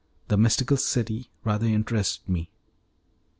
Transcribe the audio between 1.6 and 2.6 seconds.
interested me.